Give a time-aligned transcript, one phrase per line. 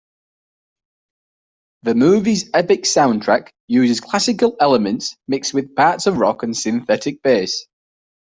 [1.83, 7.67] The movie's epic soundtrack uses classical elements mixed with parts of rock and synthetic bass.